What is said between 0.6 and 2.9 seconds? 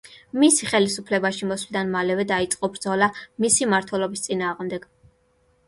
ხელისუფლებაში მოსვლიდან მალევე დაიწყო